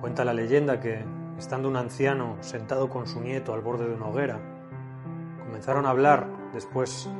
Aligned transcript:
Cuenta 0.00 0.24
la 0.24 0.32
leyenda 0.32 0.80
que, 0.80 1.04
estando 1.38 1.68
un 1.68 1.76
anciano 1.76 2.36
sentado 2.40 2.88
con 2.88 3.06
su 3.06 3.20
nieto 3.20 3.52
al 3.52 3.60
borde 3.60 3.86
de 3.86 3.94
una 3.94 4.06
hoguera, 4.06 4.40
comenzaron 5.44 5.84
a 5.84 5.90
hablar 5.90 6.26
después 6.54 7.10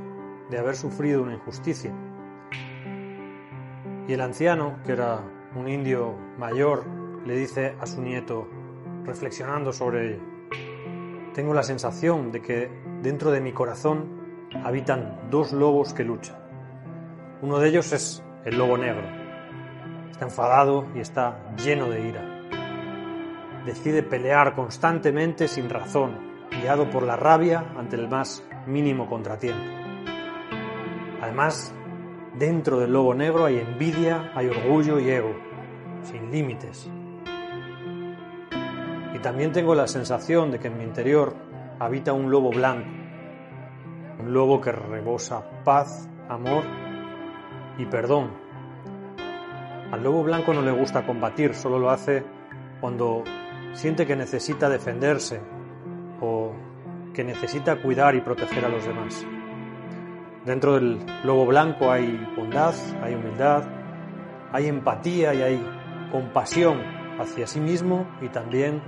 de 0.51 0.59
haber 0.59 0.77
sufrido 0.77 1.23
una 1.23 1.35
injusticia. 1.35 1.93
Y 4.09 4.13
el 4.13 4.21
anciano, 4.23 4.79
que 4.87 4.93
era 4.93 5.21
un 5.55 5.69
indio 5.69 6.15
mayor, 6.39 6.87
le 7.27 7.37
dice 7.37 7.77
a 7.81 7.87
su 7.87 8.01
nieto, 8.01 8.49
reflexionando 9.05 9.73
sobre 9.73 10.15
ello, 10.15 10.23
tengo 11.35 11.53
la 11.53 11.63
sensación 11.63 12.33
de 12.33 12.41
que 12.41 12.71
dentro 13.03 13.31
de 13.31 13.43
mi 13.43 13.53
corazón 13.53 14.49
habitan 14.65 15.29
dos 15.31 15.53
lobos 15.53 15.93
que 15.93 16.03
luchan. 16.03 16.37
Uno 17.43 17.59
de 17.59 17.69
ellos 17.69 17.93
es 17.93 18.23
el 18.45 18.57
lobo 18.57 18.79
negro. 18.79 19.07
Está 20.11 20.25
enfadado 20.25 20.87
y 20.95 21.01
está 21.01 21.55
lleno 21.57 21.89
de 21.89 22.09
ira. 22.09 22.30
Decide 23.65 24.03
pelear 24.03 24.55
constantemente 24.55 25.47
sin 25.47 25.69
razón, 25.69 26.17
guiado 26.51 26.89
por 26.89 27.03
la 27.03 27.17
rabia 27.17 27.73
ante 27.77 27.97
el 27.97 28.09
más 28.09 28.43
mínimo 28.67 29.09
contratiempo. 29.09 29.63
Además, 31.21 31.75
dentro 32.39 32.81
del 32.81 32.93
lobo 32.93 33.15
negro 33.15 33.45
hay 33.45 33.59
envidia, 33.59 34.33
hay 34.35 34.49
orgullo 34.49 34.99
y 34.99 35.11
ego, 35.11 35.35
sin 36.03 36.31
límites. 36.31 36.91
Y 39.15 39.19
también 39.19 39.53
tengo 39.53 39.75
la 39.75 39.87
sensación 39.87 40.51
de 40.51 40.59
que 40.59 40.69
en 40.69 40.79
mi 40.79 40.85
interior 40.85 41.35
habita 41.79 42.15
un 42.15 42.31
lobo 42.31 42.51
blanco, 42.51 42.89
un 44.21 44.33
lobo 44.33 44.61
que 44.61 44.73
rebosa 44.73 45.43
paz, 45.65 46.09
amor 46.29 46.65
y 47.77 47.85
perdón. 47.85 48.31
Al 49.93 50.03
lobo 50.03 50.23
blanco 50.23 50.55
no 50.55 50.63
le 50.63 50.71
gusta 50.71 51.05
combatir, 51.05 51.55
solo 51.55 51.79
lo 51.79 51.91
hace 51.91 52.25
cuando 52.81 53.25
siente 53.73 54.07
que 54.07 54.17
necesita 54.17 54.69
defenderse 54.69 55.41
o 56.21 56.53
que 57.15 57.25
necesita 57.25 57.77
cuidar 57.77 58.15
y 58.15 58.21
proteger 58.21 58.65
a 58.65 58.69
los 58.69 58.85
demás. 58.85 59.27
Dentro 60.45 60.75
del 60.75 60.99
lobo 61.25 61.47
blanco 61.47 61.91
hay 61.91 62.27
bondad, 62.37 62.75
hay 63.03 63.15
humildad, 63.15 63.65
hay 64.53 64.67
empatía 64.67 65.35
y 65.35 65.43
hay 65.43 65.67
compasión 66.11 66.81
hacia 67.19 67.47
sí 67.47 67.61
mismo 67.61 68.07
y 68.21 68.29
también 68.29 68.83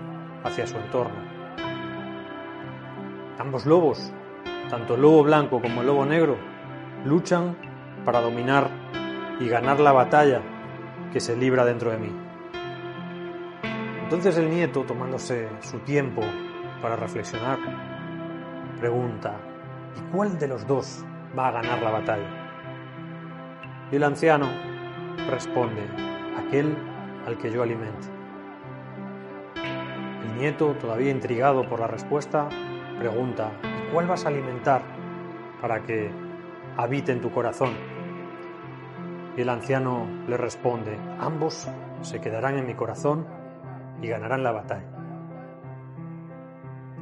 hacia 0.44 0.66
su 0.66 0.76
entorno. 0.76 1.20
Ambos 3.38 3.66
lobos, 3.66 4.12
tanto 4.70 4.94
el 4.94 5.02
lobo 5.02 5.22
blanco 5.24 5.60
como 5.60 5.80
el 5.80 5.86
lobo 5.86 6.06
negro, 6.06 6.36
luchan 7.04 7.56
para 8.04 8.20
dominar 8.20 8.70
y 9.40 9.48
ganar 9.48 9.80
la 9.80 9.92
batalla 9.92 10.40
que 11.12 11.20
se 11.20 11.36
libra 11.36 11.64
dentro 11.64 11.90
de 11.90 11.98
mí. 11.98 12.31
Entonces 14.12 14.36
el 14.36 14.50
nieto, 14.50 14.84
tomándose 14.84 15.48
su 15.62 15.78
tiempo 15.78 16.20
para 16.82 16.96
reflexionar, 16.96 17.58
pregunta, 18.78 19.40
¿y 19.96 20.14
cuál 20.14 20.38
de 20.38 20.48
los 20.48 20.66
dos 20.66 21.02
va 21.36 21.48
a 21.48 21.52
ganar 21.52 21.80
la 21.80 21.90
batalla? 21.92 22.28
Y 23.90 23.96
el 23.96 24.04
anciano 24.04 24.48
responde, 25.30 25.80
aquel 26.36 26.76
al 27.26 27.38
que 27.38 27.50
yo 27.50 27.62
alimente. 27.62 28.06
El 29.56 30.36
nieto, 30.36 30.74
todavía 30.78 31.10
intrigado 31.10 31.66
por 31.66 31.80
la 31.80 31.86
respuesta, 31.86 32.50
pregunta, 32.98 33.50
¿y 33.62 33.94
cuál 33.94 34.08
vas 34.08 34.26
a 34.26 34.28
alimentar 34.28 34.82
para 35.62 35.84
que 35.84 36.10
habite 36.76 37.12
en 37.12 37.22
tu 37.22 37.30
corazón? 37.30 37.72
Y 39.38 39.40
el 39.40 39.48
anciano 39.48 40.06
le 40.28 40.36
responde, 40.36 40.98
ambos 41.18 41.66
se 42.02 42.20
quedarán 42.20 42.58
en 42.58 42.66
mi 42.66 42.74
corazón 42.74 43.40
y 44.02 44.08
ganarán 44.08 44.42
la 44.42 44.52
batalla. 44.52 44.92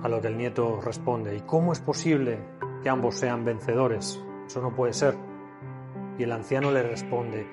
A 0.02 0.08
lo 0.08 0.20
que 0.20 0.28
el 0.28 0.38
nieto 0.38 0.80
responde, 0.80 1.34
¿y 1.36 1.40
cómo 1.40 1.72
es 1.72 1.80
posible 1.80 2.38
que 2.82 2.88
ambos 2.88 3.16
sean 3.16 3.44
vencedores? 3.44 4.22
Eso 4.46 4.60
no 4.60 4.74
puede 4.74 4.92
ser. 4.92 5.14
Y 6.18 6.22
el 6.22 6.32
anciano 6.32 6.70
le 6.70 6.82
responde, 6.82 7.46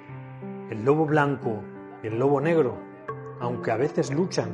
el 0.70 0.84
lobo 0.84 1.06
blanco 1.06 1.62
y 2.04 2.08
el 2.08 2.20
lobo 2.20 2.42
negro, 2.42 2.78
aunque 3.40 3.72
a 3.72 3.78
veces 3.78 4.14
luchan, 4.14 4.50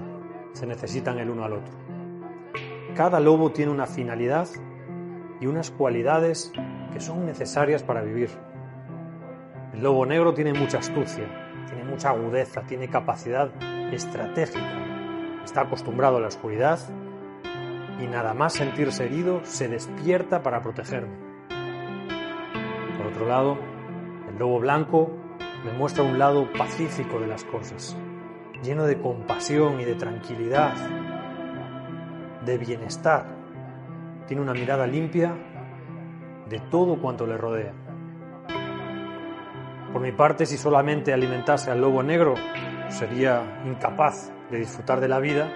se 0.53 0.68
necesitan 0.68 1.18
el 1.18 1.30
uno 1.30 1.44
al 1.44 1.53
otro. 1.53 1.74
Cada 2.96 3.20
lobo 3.20 3.52
tiene 3.52 3.72
una 3.72 3.88
finalidad 3.88 4.48
y 5.40 5.48
unas 5.48 5.72
cualidades 5.72 6.52
que 6.94 7.00
son 7.00 7.26
necesarias 7.26 7.82
para 7.82 8.02
vivir. 8.02 8.30
El 9.74 9.82
lobo 9.82 10.06
negro 10.06 10.36
tiene 10.36 10.53
mucha 10.53 10.78
astucia, 10.78 11.26
tiene 11.68 11.84
mucha 11.84 12.09
agudeza, 12.09 12.62
tiene 12.62 12.88
capacidad 12.88 13.52
estratégica, 13.94 15.42
está 15.44 15.62
acostumbrado 15.62 16.18
a 16.18 16.22
la 16.22 16.28
oscuridad 16.28 16.80
y 18.00 18.08
nada 18.08 18.34
más 18.34 18.54
sentirse 18.54 19.06
herido 19.06 19.42
se 19.44 19.68
despierta 19.68 20.44
para 20.44 20.62
protegerme. 20.62 21.16
Por 22.98 23.08
otro 23.08 23.28
lado, 23.28 23.58
el 24.30 24.38
lobo 24.38 24.59
blanco 24.59 25.12
me 25.64 25.72
muestra 25.72 26.03
un 26.03 26.20
lado 26.20 26.52
pacífico 26.52 27.20
de 27.20 27.28
las 27.28 27.44
cosas, 27.44 27.96
lleno 28.64 28.86
de 28.86 29.00
compasión 29.00 29.80
y 29.80 29.86
de 29.86 29.96
tranquilidad, 29.96 30.74
de 32.46 32.58
bienestar. 32.58 33.26
Tiene 34.28 34.42
una 34.42 34.53
mirada 34.53 34.88
limpia 34.88 35.34
de 36.50 36.59
todo 36.59 37.00
cuanto 37.00 37.26
le 37.26 37.38
rodea. 37.38 37.74
Por 39.92 40.02
mi 40.02 40.12
parte, 40.12 40.46
si 40.46 40.58
solamente 40.58 41.14
alimentase 41.14 41.70
al 41.70 41.80
lobo 41.80 42.02
negro, 42.02 42.34
sería 42.94 43.62
incapaz 43.66 44.31
de 44.52 44.59
disfrutar 44.59 45.00
de 45.02 45.08
la 45.08 45.20
vida 45.20 45.52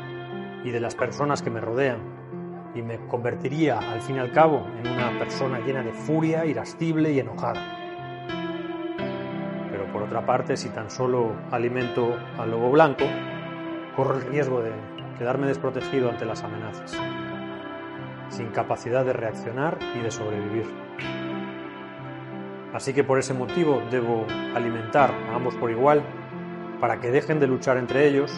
y 0.64 0.72
de 0.72 0.80
las 0.80 0.96
personas 0.96 1.42
que 1.42 1.50
me 1.50 1.62
rodean, 1.62 2.18
y 2.75 2.81
me 2.81 3.08
convertiría, 3.08 3.80
al 3.80 4.02
fin 4.02 4.18
y 4.18 4.20
al 4.20 4.31
cabo, 4.31 4.68
en 4.78 4.88
una 4.92 5.18
persona 5.18 5.59
llena 5.59 5.81
de 5.81 5.94
furia, 5.94 6.46
irascible 6.46 7.12
y 7.12 7.20
enojada. 7.20 7.62
Pero 9.72 9.92
por 9.92 10.03
otra 10.03 10.26
parte, 10.26 10.58
si 10.58 10.70
tan 10.70 10.90
solo 10.90 11.36
alimento 11.52 12.16
al 12.38 12.52
lobo 12.52 12.72
blanco, 12.72 13.06
corro 13.96 14.16
el 14.16 14.24
riesgo 14.24 14.62
de 14.62 14.72
quedarme 15.18 15.47
desprotegido 15.47 16.09
ante 16.09 16.26
las 16.26 16.44
amenazas, 16.44 17.00
sin 18.30 18.50
capacidad 18.50 19.06
de 19.06 19.14
reaccionar 19.14 19.80
y 19.96 20.00
de 20.00 20.12
sobrevivir. 20.12 20.66
Así 22.74 22.94
que 22.94 23.03
por 23.03 23.18
ese 23.18 23.34
motivo 23.34 23.81
debo 23.90 24.28
alimentar 24.53 25.12
a 25.12 25.36
ambos 25.36 25.56
por 25.56 25.72
igual 25.72 26.03
para 26.80 27.00
que 27.00 27.12
dejen 27.12 27.40
de 27.40 27.48
luchar 27.48 27.78
entre 27.78 28.08
ellos 28.08 28.34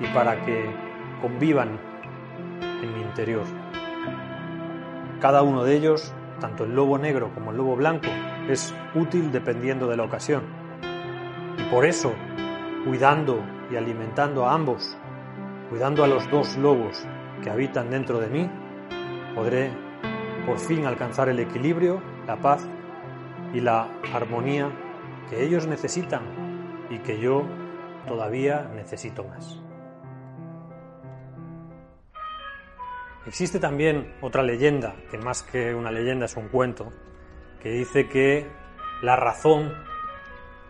y 0.00 0.06
para 0.08 0.44
que 0.44 0.70
convivan 1.20 1.78
en 2.82 2.94
mi 2.94 3.02
interior. 3.02 3.44
Cada 5.20 5.42
uno 5.42 5.64
de 5.64 5.76
ellos, 5.76 6.12
tanto 6.40 6.64
el 6.64 6.74
lobo 6.74 6.98
negro 6.98 7.30
como 7.34 7.52
el 7.52 7.56
lobo 7.56 7.76
blanco, 7.76 8.08
es 8.48 8.74
útil 8.94 9.30
dependiendo 9.30 9.86
de 9.86 9.96
la 9.96 10.04
ocasión. 10.04 10.42
Y 11.58 11.62
por 11.70 11.84
eso, 11.84 12.12
cuidando 12.84 13.40
y 13.70 13.76
alimentando 13.76 14.46
a 14.46 14.54
ambos, 14.54 14.96
cuidando 15.70 16.04
a 16.04 16.08
los 16.08 16.28
dos 16.30 16.56
lobos 16.56 17.06
que 17.42 17.50
habitan 17.50 17.90
dentro 17.90 18.18
de 18.18 18.28
mí, 18.28 18.50
podré 19.34 19.70
por 20.44 20.58
fin 20.58 20.86
alcanzar 20.86 21.28
el 21.28 21.38
equilibrio, 21.38 22.02
la 22.26 22.36
paz 22.36 22.66
y 23.54 23.60
la 23.60 23.88
armonía 24.12 24.70
que 25.30 25.44
ellos 25.44 25.66
necesitan 25.66 26.22
y 26.90 26.98
que 26.98 27.20
yo 27.20 27.44
todavía 28.06 28.70
necesito 28.74 29.24
más. 29.24 29.60
Existe 33.26 33.60
también 33.60 34.14
otra 34.20 34.42
leyenda, 34.42 34.96
que 35.10 35.18
más 35.18 35.42
que 35.42 35.74
una 35.74 35.92
leyenda 35.92 36.26
es 36.26 36.36
un 36.36 36.48
cuento, 36.48 36.92
que 37.62 37.70
dice 37.70 38.08
que 38.08 38.50
la 39.00 39.14
razón 39.14 39.72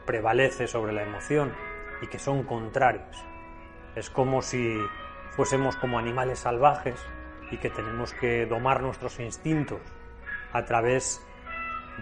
prevalece 0.05 0.67
sobre 0.67 0.93
la 0.93 1.03
emoción 1.03 1.55
y 2.03 2.09
que 2.09 2.19
son 2.19 2.43
contrarios. 2.43 3.25
Es 3.97 4.11
como 4.11 4.43
si 4.43 4.79
fuésemos 5.31 5.77
como 5.77 5.99
animales 5.99 6.41
salvajes 6.41 7.01
y 7.51 7.57
que 7.57 7.71
tenemos 7.71 8.13
que 8.15 8.47
domar 8.47 8.83
nuestros 8.83 9.19
instintos 9.21 9.81
a 10.53 10.65
través 10.65 11.27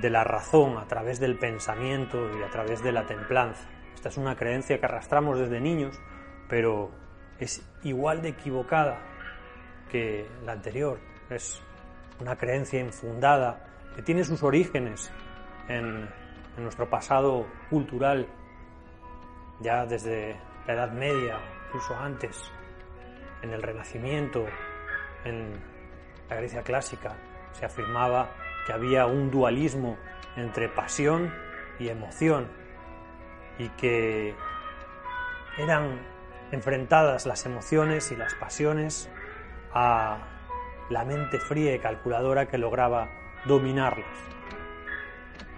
de 0.00 0.10
la 0.10 0.24
razón, 0.24 0.78
a 0.78 0.86
través 0.86 1.20
del 1.20 1.38
pensamiento 1.38 2.30
y 2.38 2.42
a 2.42 2.50
través 2.50 2.82
de 2.82 2.92
la 2.92 3.06
templanza. 3.06 3.68
Esta 3.94 4.08
es 4.08 4.16
una 4.16 4.36
creencia 4.36 4.78
que 4.78 4.86
arrastramos 4.86 5.38
desde 5.38 5.60
niños, 5.60 6.00
pero 6.48 6.90
es 7.38 7.62
igual 7.82 8.22
de 8.22 8.30
equivocada 8.30 8.98
que 9.90 10.26
la 10.44 10.52
anterior. 10.52 10.98
Es 11.28 11.62
una 12.20 12.36
creencia 12.36 12.80
infundada 12.80 13.66
que 13.94 14.02
tiene 14.02 14.24
sus 14.24 14.42
orígenes 14.42 15.10
en, 15.68 16.08
nuestro 16.58 16.90
pasado 16.90 17.46
cultural, 17.70 18.26
ya 19.60 19.86
desde 19.86 20.36
la 20.66 20.74
Edad 20.74 20.92
Media, 20.92 21.38
incluso 21.66 21.96
antes, 21.96 22.52
en 23.40 23.54
el 23.54 23.62
Renacimiento, 23.62 24.44
en 25.24 25.54
la 26.28 26.36
Grecia 26.36 26.62
clásica, 26.62 27.16
se 27.52 27.64
afirmaba 27.64 28.28
que 28.66 28.74
había 28.74 29.06
un 29.06 29.30
dualismo 29.30 29.96
entre 30.36 30.68
pasión 30.68 31.32
y 31.78 31.88
emoción 31.88 32.59
y 33.60 33.68
que 33.70 34.34
eran 35.58 36.00
enfrentadas 36.50 37.26
las 37.26 37.44
emociones 37.44 38.10
y 38.10 38.16
las 38.16 38.34
pasiones 38.34 39.10
a 39.74 40.18
la 40.88 41.04
mente 41.04 41.38
fría 41.38 41.74
y 41.74 41.78
calculadora 41.78 42.48
que 42.48 42.56
lograba 42.56 43.10
dominarlas. 43.44 44.06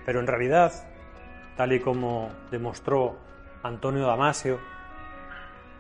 Pero 0.05 0.19
en 0.19 0.27
realidad, 0.27 0.73
tal 1.57 1.73
y 1.73 1.81
como 1.81 2.31
demostró 2.51 3.17
Antonio 3.63 4.05
Damasio, 4.05 4.59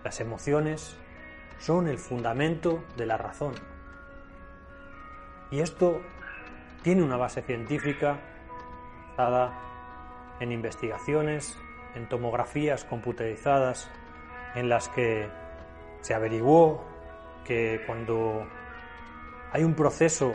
las 0.04 0.20
emociones 0.20 0.96
son 1.58 1.88
el 1.88 1.98
fundamento 1.98 2.84
de 2.96 3.06
la 3.06 3.16
razón. 3.16 3.54
Y 5.50 5.58
esto 5.58 6.00
tiene 6.82 7.02
una 7.02 7.16
base 7.16 7.42
científica 7.42 8.20
basada 9.10 9.52
en 10.38 10.52
investigaciones, 10.52 11.58
en 11.94 12.08
tomografías 12.08 12.84
computarizadas, 12.84 13.90
en 14.54 14.68
las 14.68 14.88
que 14.88 15.28
se 16.00 16.14
averiguó 16.14 16.84
que 17.44 17.82
cuando 17.86 18.46
hay 19.52 19.64
un 19.64 19.74
proceso 19.74 20.34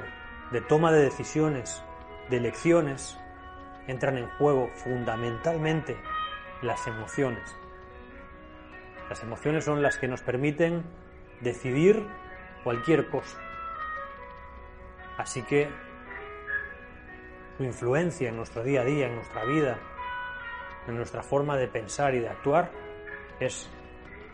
de 0.52 0.62
toma 0.62 0.92
de 0.92 1.04
decisiones, 1.04 1.84
de 2.30 2.38
elecciones, 2.38 3.18
entran 3.88 4.18
en 4.18 4.28
juego 4.38 4.70
fundamentalmente 4.76 5.98
las 6.62 6.86
emociones. 6.88 7.56
Las 9.10 9.24
emociones 9.24 9.64
son 9.64 9.82
las 9.82 9.98
que 9.98 10.08
nos 10.08 10.22
permiten 10.22 10.84
decidir 11.42 12.06
cualquier 12.64 13.10
cosa. 13.10 13.40
Así 15.18 15.42
que 15.44 15.70
su 17.58 17.64
influencia 17.64 18.30
en 18.30 18.36
nuestro 18.36 18.64
día 18.64 18.82
a 18.82 18.86
día, 18.86 19.08
en 19.08 19.16
nuestra 19.16 19.46
vida, 19.46 19.80
en 20.88 20.96
nuestra 20.96 21.24
forma 21.24 21.58
de 21.58 21.68
pensar 21.68 22.16
y 22.16 22.20
de 22.20 22.30
actuar 22.30 22.72
es 23.40 23.70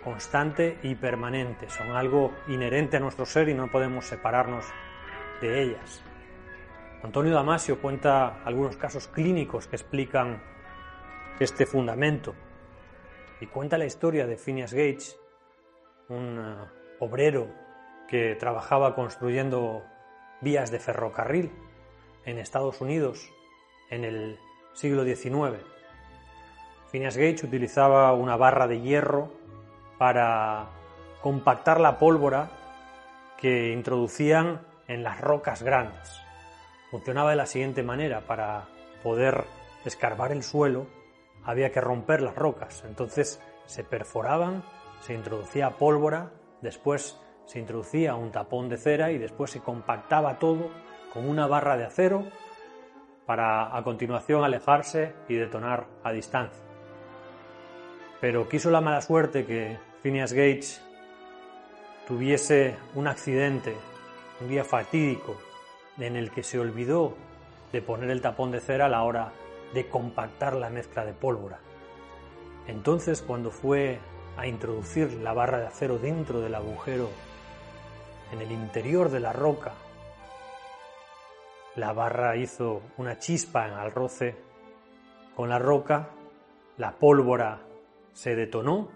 constante 0.03 0.77
y 0.83 0.95
permanente. 0.95 1.69
Son 1.69 1.91
algo 1.91 2.33
inherente 2.47 2.97
a 2.97 2.99
nuestro 2.99 3.25
ser 3.25 3.49
y 3.49 3.53
no 3.53 3.71
podemos 3.71 4.05
separarnos 4.05 4.65
de 5.41 5.61
ellas. 5.61 6.03
Antonio 7.03 7.33
Damasio 7.33 7.81
cuenta 7.81 8.43
algunos 8.43 8.77
casos 8.77 9.07
clínicos 9.07 9.67
que 9.67 9.75
explican 9.75 10.41
este 11.39 11.65
fundamento 11.65 12.33
y 13.41 13.47
cuenta 13.47 13.77
la 13.77 13.85
historia 13.85 14.25
de 14.25 14.37
Phineas 14.37 14.73
Gates, 14.73 15.19
un 16.07 16.39
eh, 16.39 16.69
obrero 16.99 17.47
que 18.07 18.35
trabajaba 18.35 18.95
construyendo 18.95 19.83
vías 20.41 20.71
de 20.71 20.79
ferrocarril 20.79 21.51
en 22.25 22.37
Estados 22.37 22.79
Unidos 22.79 23.29
en 23.89 24.05
el 24.05 24.39
siglo 24.73 25.03
XIX. 25.03 25.72
Phineas 26.93 27.17
Gates 27.17 27.43
utilizaba 27.43 28.13
una 28.13 28.37
barra 28.37 28.67
de 28.67 28.79
hierro 28.79 29.31
para 29.97 30.67
compactar 31.23 31.79
la 31.79 31.97
pólvora 31.97 32.51
que 33.35 33.71
introducían 33.71 34.61
en 34.87 35.01
las 35.01 35.19
rocas 35.19 35.63
grandes. 35.63 36.21
Funcionaba 36.91 37.31
de 37.31 37.35
la 37.35 37.47
siguiente 37.47 37.81
manera, 37.81 38.27
para 38.27 38.67
poder 39.01 39.45
escarbar 39.83 40.31
el 40.31 40.43
suelo 40.43 40.85
había 41.43 41.71
que 41.71 41.81
romper 41.81 42.21
las 42.21 42.35
rocas, 42.35 42.83
entonces 42.85 43.41
se 43.65 43.83
perforaban, 43.83 44.63
se 45.01 45.15
introducía 45.15 45.71
pólvora, 45.71 46.29
después 46.61 47.19
se 47.45 47.57
introducía 47.57 48.13
un 48.13 48.31
tapón 48.31 48.69
de 48.69 48.77
cera 48.77 49.11
y 49.11 49.17
después 49.17 49.49
se 49.49 49.61
compactaba 49.61 50.37
todo 50.37 50.69
con 51.11 51.27
una 51.27 51.47
barra 51.47 51.75
de 51.75 51.85
acero 51.85 52.23
para 53.25 53.75
a 53.75 53.83
continuación 53.83 54.43
alejarse 54.43 55.15
y 55.27 55.33
detonar 55.33 55.87
a 56.03 56.11
distancia. 56.11 56.72
Pero 58.23 58.47
quiso 58.47 58.71
la 58.71 58.79
mala 58.79 59.01
suerte 59.01 59.45
que 59.45 59.77
Phineas 60.01 60.31
Gates 60.31 60.81
tuviese 62.07 62.77
un 62.95 63.07
accidente, 63.07 63.75
un 64.39 64.47
día 64.47 64.63
fatídico, 64.63 65.35
en 65.97 66.15
el 66.15 66.31
que 66.31 66.41
se 66.41 66.57
olvidó 66.57 67.17
de 67.73 67.81
poner 67.81 68.09
el 68.09 68.21
tapón 68.21 68.51
de 68.51 68.61
cera 68.61 68.85
a 68.85 68.87
la 68.87 69.03
hora 69.03 69.33
de 69.73 69.89
compactar 69.89 70.55
la 70.55 70.69
mezcla 70.69 71.03
de 71.03 71.11
pólvora. 71.11 71.59
Entonces, 72.65 73.21
cuando 73.21 73.51
fue 73.51 73.99
a 74.37 74.47
introducir 74.47 75.11
la 75.15 75.33
barra 75.33 75.59
de 75.59 75.67
acero 75.67 75.97
dentro 75.97 76.39
del 76.39 76.55
agujero, 76.55 77.09
en 78.31 78.41
el 78.41 78.53
interior 78.53 79.09
de 79.09 79.19
la 79.19 79.33
roca, 79.33 79.73
la 81.75 81.91
barra 81.91 82.37
hizo 82.37 82.83
una 82.95 83.19
chispa 83.19 83.67
el 83.83 83.91
roce 83.91 84.37
con 85.35 85.49
la 85.49 85.59
roca, 85.59 86.07
la 86.77 86.93
pólvora 86.93 87.59
se 88.13 88.35
detonó 88.35 88.89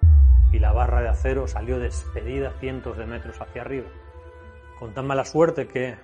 y 0.52 0.60
la 0.60 0.72
barra 0.72 1.02
de 1.02 1.10
acero 1.10 1.48
salió 1.48 1.80
despedida 1.80 2.54
cientos 2.60 2.98
de 2.98 3.06
metros 3.06 3.42
hacia 3.42 3.62
arriba, 3.62 3.90
con 4.80 4.94
tan 4.94 5.06
mala 5.06 5.26
suerte 5.26 5.68
que 5.68 5.98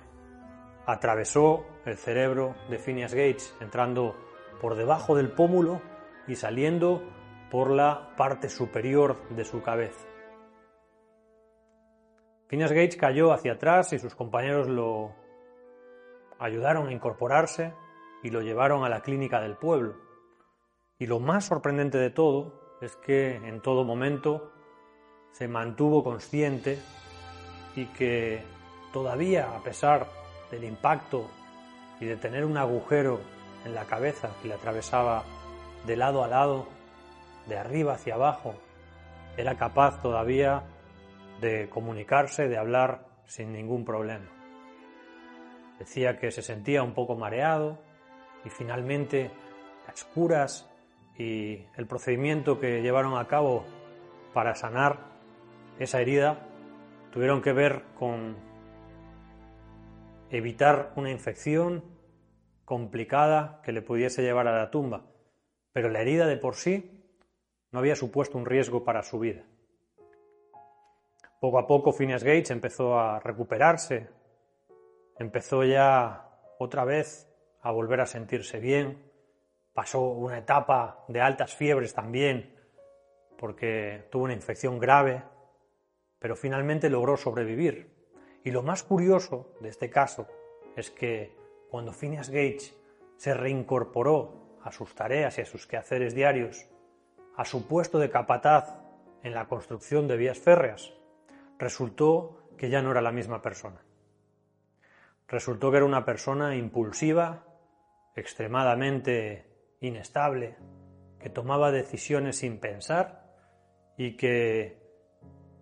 atravesó 0.86 1.64
el 1.86 1.96
cerebro 1.96 2.54
de 2.68 2.78
Phineas 2.78 3.14
Gates, 3.14 3.56
entrando 3.60 4.14
por 4.60 4.74
debajo 4.76 5.16
del 5.16 5.30
pómulo 5.30 5.80
y 6.26 6.34
saliendo 6.36 7.02
por 7.50 7.70
la 7.70 8.14
parte 8.16 8.48
superior 8.48 9.16
de 9.30 9.44
su 9.44 9.62
cabeza. 9.62 10.06
Phineas 12.48 12.72
Gates 12.72 12.96
cayó 12.96 13.32
hacia 13.32 13.54
atrás 13.54 13.92
y 13.92 13.98
sus 13.98 14.14
compañeros 14.14 14.68
lo 14.68 15.14
ayudaron 16.38 16.88
a 16.88 16.92
incorporarse 16.92 17.72
y 18.22 18.30
lo 18.30 18.42
llevaron 18.42 18.84
a 18.84 18.88
la 18.88 19.00
clínica 19.00 19.40
del 19.40 19.56
pueblo. 19.56 19.96
Y 20.98 21.06
lo 21.06 21.20
más 21.20 21.46
sorprendente 21.46 21.98
de 21.98 22.10
todo 22.10 22.63
es 22.84 22.96
que 22.96 23.36
en 23.36 23.60
todo 23.60 23.84
momento 23.84 24.52
se 25.32 25.48
mantuvo 25.48 26.04
consciente 26.04 26.78
y 27.74 27.86
que 27.86 28.42
todavía, 28.92 29.56
a 29.56 29.62
pesar 29.62 30.06
del 30.50 30.64
impacto 30.64 31.28
y 32.00 32.04
de 32.04 32.16
tener 32.16 32.44
un 32.44 32.56
agujero 32.56 33.20
en 33.64 33.74
la 33.74 33.84
cabeza 33.86 34.30
que 34.40 34.48
le 34.48 34.54
atravesaba 34.54 35.24
de 35.86 35.96
lado 35.96 36.22
a 36.22 36.28
lado, 36.28 36.68
de 37.46 37.58
arriba 37.58 37.94
hacia 37.94 38.14
abajo, 38.14 38.54
era 39.36 39.56
capaz 39.56 40.00
todavía 40.00 40.62
de 41.40 41.68
comunicarse, 41.68 42.48
de 42.48 42.58
hablar 42.58 43.06
sin 43.26 43.52
ningún 43.52 43.84
problema. 43.84 44.30
Decía 45.78 46.18
que 46.18 46.30
se 46.30 46.42
sentía 46.42 46.82
un 46.82 46.94
poco 46.94 47.16
mareado 47.16 47.78
y 48.44 48.50
finalmente 48.50 49.30
las 49.86 50.04
curas 50.04 50.70
y 51.16 51.66
el 51.76 51.86
procedimiento 51.86 52.58
que 52.58 52.82
llevaron 52.82 53.16
a 53.18 53.26
cabo 53.26 53.64
para 54.32 54.54
sanar 54.54 54.98
esa 55.78 56.00
herida 56.00 56.46
tuvieron 57.12 57.42
que 57.42 57.52
ver 57.52 57.82
con 57.98 58.36
evitar 60.30 60.92
una 60.96 61.10
infección 61.10 61.84
complicada 62.64 63.60
que 63.62 63.72
le 63.72 63.82
pudiese 63.82 64.22
llevar 64.22 64.48
a 64.48 64.58
la 64.58 64.70
tumba, 64.70 65.06
pero 65.72 65.88
la 65.88 66.00
herida 66.00 66.26
de 66.26 66.36
por 66.36 66.56
sí 66.56 67.04
no 67.70 67.78
había 67.78 67.94
supuesto 67.94 68.38
un 68.38 68.46
riesgo 68.46 68.84
para 68.84 69.02
su 69.02 69.18
vida. 69.18 69.44
Poco 71.40 71.58
a 71.58 71.66
poco 71.66 71.92
Phineas 71.92 72.24
Gates 72.24 72.50
empezó 72.50 72.98
a 72.98 73.20
recuperarse 73.20 74.08
empezó 75.18 75.64
ya 75.64 76.28
otra 76.58 76.84
vez 76.84 77.30
a 77.62 77.70
volver 77.70 78.00
a 78.00 78.06
sentirse 78.06 78.60
bien, 78.60 79.03
pasó 79.74 80.00
una 80.00 80.38
etapa 80.38 81.04
de 81.08 81.20
altas 81.20 81.54
fiebres 81.54 81.92
también, 81.92 82.54
porque 83.36 84.06
tuvo 84.10 84.24
una 84.24 84.32
infección 84.32 84.78
grave, 84.78 85.22
pero 86.18 86.36
finalmente 86.36 86.88
logró 86.88 87.16
sobrevivir. 87.16 87.92
Y 88.44 88.52
lo 88.52 88.62
más 88.62 88.84
curioso 88.84 89.54
de 89.60 89.68
este 89.68 89.90
caso 89.90 90.28
es 90.76 90.90
que 90.90 91.36
cuando 91.70 91.92
Phineas 91.92 92.28
Gates 92.28 92.74
se 93.16 93.34
reincorporó 93.34 94.58
a 94.62 94.70
sus 94.70 94.94
tareas 94.94 95.36
y 95.38 95.42
a 95.42 95.46
sus 95.46 95.66
quehaceres 95.66 96.14
diarios, 96.14 96.66
a 97.36 97.44
su 97.44 97.66
puesto 97.66 97.98
de 97.98 98.10
capataz 98.10 98.76
en 99.22 99.34
la 99.34 99.48
construcción 99.48 100.06
de 100.06 100.16
vías 100.16 100.38
férreas, 100.38 100.92
resultó 101.58 102.48
que 102.56 102.70
ya 102.70 102.80
no 102.80 102.92
era 102.92 103.02
la 103.02 103.12
misma 103.12 103.42
persona. 103.42 103.82
Resultó 105.26 105.70
que 105.70 105.78
era 105.78 105.86
una 105.86 106.04
persona 106.04 106.54
impulsiva, 106.54 107.44
extremadamente 108.14 109.53
inestable, 109.86 110.56
que 111.18 111.30
tomaba 111.30 111.70
decisiones 111.70 112.36
sin 112.36 112.58
pensar 112.58 113.24
y 113.96 114.16
que 114.16 114.82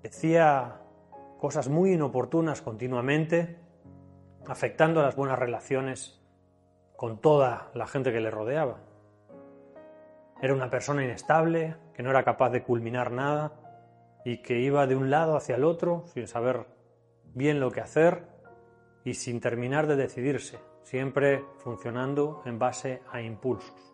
decía 0.03 0.81
cosas 1.39 1.69
muy 1.69 1.93
inoportunas 1.93 2.63
continuamente, 2.63 3.59
afectando 4.47 5.01
a 5.01 5.05
las 5.05 5.17
buenas 5.17 5.39
relaciones 5.39 6.21
con 6.97 7.21
toda 7.21 7.71
la 7.75 7.87
gente 7.87 8.13
que 8.13 8.21
le 8.21 8.31
rodeaba. 8.31 8.79
Era 10.41 10.55
una 10.55 10.71
persona 10.71 11.05
inestable, 11.05 11.77
que 11.95 12.03
no 12.03 12.11
era 12.11 12.25
capaz 12.25 12.51
de 12.51 12.63
culminar 12.63 13.13
nada 13.13 13.53
y 14.25 14.43
que 14.43 14.59
iba 14.59 14.87
de 14.87 14.97
un 14.97 15.11
lado 15.11 15.37
hacia 15.37 15.57
el 15.57 15.65
otro 15.65 16.05
sin 16.07 16.27
saber 16.27 16.67
bien 17.35 17.61
lo 17.61 17.71
que 17.71 17.81
hacer 17.81 18.27
y 19.05 19.15
sin 19.15 19.41
terminar 19.41 19.87
de 19.87 19.97
decidirse, 19.97 20.59
siempre 20.83 21.45
funcionando 21.59 22.43
en 22.45 22.59
base 22.59 23.03
a 23.11 23.21
impulsos. 23.21 23.92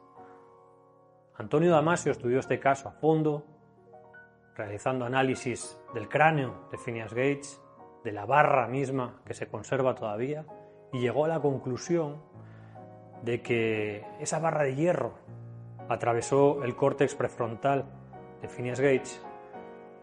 Antonio 1.38 1.70
Damasio 1.70 2.10
estudió 2.10 2.40
este 2.40 2.58
caso 2.58 2.88
a 2.88 2.92
fondo, 2.92 3.46
realizando 4.56 5.04
análisis 5.04 5.80
del 5.94 6.08
cráneo 6.08 6.68
de 6.72 6.78
Phineas 6.78 7.14
Gates, 7.14 7.62
de 8.02 8.10
la 8.10 8.26
barra 8.26 8.66
misma 8.66 9.20
que 9.24 9.34
se 9.34 9.46
conserva 9.46 9.94
todavía, 9.94 10.44
y 10.92 10.98
llegó 10.98 11.26
a 11.26 11.28
la 11.28 11.38
conclusión 11.38 12.20
de 13.22 13.40
que 13.40 14.04
esa 14.18 14.40
barra 14.40 14.64
de 14.64 14.74
hierro 14.74 15.12
atravesó 15.88 16.64
el 16.64 16.74
córtex 16.74 17.14
prefrontal 17.14 17.84
de 18.42 18.48
Phineas 18.48 18.80
Gates, 18.80 19.24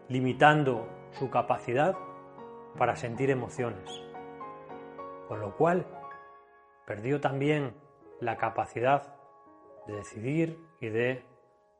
limitando 0.08 0.88
su 1.12 1.28
capacidad 1.28 1.96
para 2.78 2.96
sentir 2.96 3.28
emociones, 3.28 4.02
con 5.28 5.40
lo 5.40 5.54
cual 5.54 5.86
perdió 6.86 7.20
también 7.20 7.74
la 8.20 8.38
capacidad 8.38 9.15
de 9.86 9.94
decidir 9.94 10.58
y 10.80 10.88
de 10.88 11.24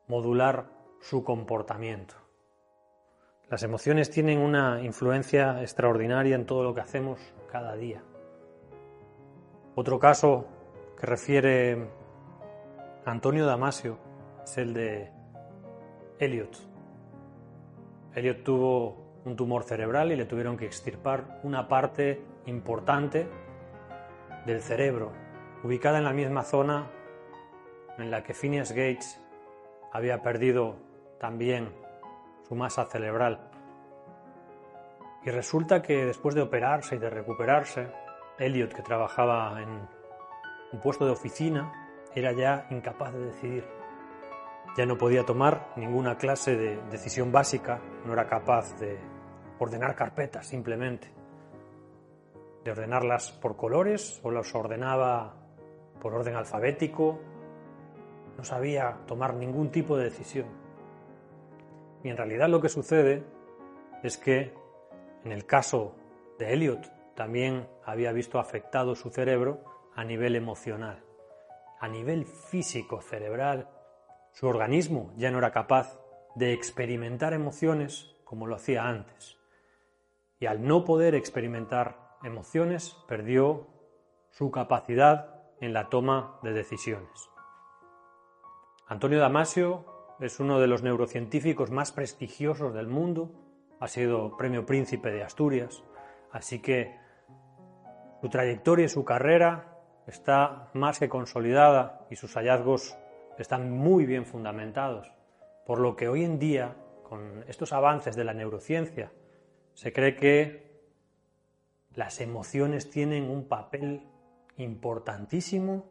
modular 0.07 0.69
su 1.01 1.23
comportamiento. 1.23 2.15
Las 3.49 3.63
emociones 3.63 4.09
tienen 4.09 4.39
una 4.39 4.81
influencia 4.81 5.61
extraordinaria 5.61 6.35
en 6.35 6.45
todo 6.45 6.63
lo 6.63 6.73
que 6.73 6.81
hacemos 6.81 7.19
cada 7.49 7.75
día. 7.75 8.03
Otro 9.75 9.99
caso 9.99 10.47
que 10.99 11.05
refiere 11.05 11.87
Antonio 13.05 13.45
Damasio 13.45 13.97
es 14.43 14.57
el 14.57 14.73
de 14.73 15.11
Elliot. 16.19 16.57
Elliot 18.15 18.43
tuvo 18.43 19.21
un 19.23 19.35
tumor 19.35 19.63
cerebral 19.63 20.11
y 20.11 20.15
le 20.15 20.25
tuvieron 20.25 20.57
que 20.57 20.65
extirpar 20.65 21.39
una 21.43 21.67
parte 21.67 22.21
importante 22.47 23.27
del 24.45 24.61
cerebro, 24.61 25.11
ubicada 25.63 25.99
en 25.99 26.05
la 26.05 26.13
misma 26.13 26.43
zona 26.43 26.89
en 27.97 28.11
la 28.11 28.23
que 28.23 28.33
Phineas 28.33 28.71
Gates 28.71 29.19
había 29.91 30.21
perdido 30.21 30.75
también 31.19 31.73
su 32.47 32.55
masa 32.55 32.85
cerebral. 32.85 33.49
Y 35.23 35.29
resulta 35.29 35.81
que 35.81 36.05
después 36.05 36.35
de 36.35 36.41
operarse 36.41 36.95
y 36.95 36.99
de 36.99 37.09
recuperarse, 37.09 37.87
Elliot, 38.39 38.73
que 38.73 38.81
trabajaba 38.81 39.61
en 39.61 39.69
un 40.71 40.79
puesto 40.81 41.05
de 41.05 41.11
oficina, 41.11 41.71
era 42.13 42.31
ya 42.31 42.67
incapaz 42.69 43.13
de 43.13 43.25
decidir. 43.25 43.65
Ya 44.77 44.85
no 44.85 44.97
podía 44.97 45.25
tomar 45.25 45.73
ninguna 45.75 46.17
clase 46.17 46.55
de 46.55 46.77
decisión 46.91 47.31
básica, 47.31 47.81
no 48.05 48.13
era 48.13 48.27
capaz 48.27 48.77
de 48.79 48.97
ordenar 49.59 49.95
carpetas 49.95 50.47
simplemente, 50.47 51.11
de 52.63 52.71
ordenarlas 52.71 53.31
por 53.31 53.57
colores 53.57 54.19
o 54.23 54.31
las 54.31 54.53
ordenaba 54.53 55.35
por 55.99 56.13
orden 56.13 56.35
alfabético, 56.35 57.19
no 58.37 58.43
sabía 58.43 58.99
tomar 59.07 59.33
ningún 59.33 59.71
tipo 59.71 59.97
de 59.97 60.05
decisión. 60.05 60.47
Y 62.03 62.09
en 62.09 62.17
realidad 62.17 62.49
lo 62.49 62.61
que 62.61 62.69
sucede 62.69 63.23
es 64.03 64.17
que 64.17 64.53
en 65.23 65.31
el 65.31 65.45
caso 65.45 65.95
de 66.37 66.53
Elliot 66.53 66.91
también 67.15 67.67
había 67.83 68.11
visto 68.11 68.39
afectado 68.39 68.95
su 68.95 69.09
cerebro 69.09 69.63
a 69.95 70.03
nivel 70.03 70.35
emocional, 70.35 71.03
a 71.79 71.87
nivel 71.87 72.25
físico 72.25 73.01
cerebral. 73.01 73.67
Su 74.31 74.47
organismo 74.47 75.11
ya 75.17 75.31
no 75.31 75.39
era 75.39 75.51
capaz 75.51 75.99
de 76.35 76.53
experimentar 76.53 77.33
emociones 77.33 78.15
como 78.23 78.45
lo 78.45 78.55
hacía 78.55 78.87
antes. 78.87 79.37
Y 80.39 80.45
al 80.45 80.63
no 80.63 80.85
poder 80.85 81.15
experimentar 81.15 82.15
emociones, 82.23 82.95
perdió 83.07 83.67
su 84.29 84.51
capacidad 84.51 85.41
en 85.59 85.73
la 85.73 85.89
toma 85.89 86.39
de 86.43 86.53
decisiones. 86.53 87.29
Antonio 88.89 89.19
Damasio 89.19 90.15
es 90.21 90.39
uno 90.39 90.61
de 90.61 90.67
los 90.67 90.81
neurocientíficos 90.81 91.71
más 91.71 91.91
prestigiosos 91.91 92.73
del 92.73 92.87
mundo, 92.87 93.31
ha 93.81 93.87
sido 93.89 94.37
premio 94.37 94.65
príncipe 94.65 95.11
de 95.11 95.23
Asturias, 95.23 95.83
así 96.31 96.61
que 96.61 96.95
su 98.21 98.29
trayectoria 98.29 98.85
y 98.85 98.89
su 98.89 99.03
carrera 99.03 99.77
está 100.07 100.69
más 100.73 100.99
que 100.99 101.09
consolidada 101.09 102.07
y 102.09 102.15
sus 102.15 102.35
hallazgos 102.35 102.97
están 103.37 103.71
muy 103.71 104.05
bien 104.05 104.25
fundamentados, 104.25 105.11
por 105.65 105.79
lo 105.79 105.97
que 105.97 106.07
hoy 106.07 106.23
en 106.23 106.39
día, 106.39 106.77
con 107.03 107.43
estos 107.49 107.73
avances 107.73 108.15
de 108.15 108.23
la 108.23 108.33
neurociencia, 108.33 109.11
se 109.73 109.91
cree 109.91 110.15
que 110.15 110.81
las 111.93 112.21
emociones 112.21 112.89
tienen 112.89 113.29
un 113.29 113.49
papel 113.49 114.07
importantísimo 114.55 115.83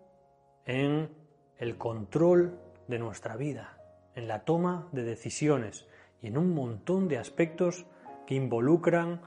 en 0.65 1.11
el 1.59 1.77
control 1.77 2.59
de 2.89 2.99
nuestra 2.99 3.37
vida, 3.37 3.79
en 4.15 4.29
la 4.29 4.45
toma 4.45 4.89
de 4.93 5.05
decisiones 5.05 5.87
y 6.23 6.29
en 6.29 6.39
un 6.39 6.55
montón 6.55 7.09
de 7.09 7.19
aspectos 7.19 7.87
que 8.27 8.35
involucran 8.35 9.21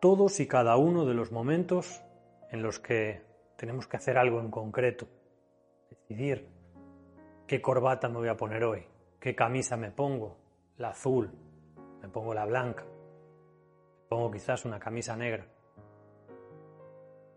todos 0.00 0.40
y 0.40 0.46
cada 0.46 0.76
uno 0.76 1.04
de 1.04 1.14
los 1.14 1.32
momentos 1.32 2.02
en 2.50 2.62
los 2.62 2.78
que 2.78 3.22
tenemos 3.56 3.86
que 3.86 3.96
hacer 3.96 4.18
algo 4.18 4.40
en 4.40 4.50
concreto, 4.50 5.08
decidir 5.88 6.48
qué 7.46 7.60
corbata 7.60 8.08
me 8.08 8.18
voy 8.18 8.28
a 8.28 8.36
poner 8.36 8.64
hoy, 8.64 8.86
qué 9.20 9.34
camisa 9.34 9.76
me 9.76 9.90
pongo, 9.90 10.38
la 10.76 10.90
azul, 10.90 11.30
me 12.02 12.08
pongo 12.08 12.34
la 12.34 12.44
blanca, 12.44 12.84
me 12.84 14.08
pongo 14.08 14.30
quizás 14.30 14.64
una 14.64 14.78
camisa 14.78 15.16
negra. 15.16 15.46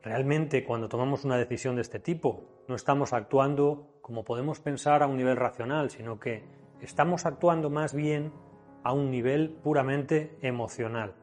Realmente 0.08 0.64
cuando 0.64 0.88
tomamos 0.88 1.26
una 1.26 1.38
decisión 1.38 1.76
de 1.76 1.82
este 1.82 2.00
tipo, 2.00 2.64
no 2.70 2.76
estamos 2.76 3.12
actuando 3.12 4.00
como 4.02 4.24
podemos 4.24 4.62
pensar 4.62 5.04
a 5.04 5.08
un 5.08 5.18
nivel 5.18 5.36
racional, 5.36 5.90
sino 5.90 6.18
que 6.18 6.46
estamos 6.80 7.26
actuando 7.26 7.70
más 7.70 7.94
bien 7.94 8.32
a 8.86 8.94
un 8.94 9.12
nivel 9.12 9.60
puramente 9.62 10.38
emocional. 10.42 11.14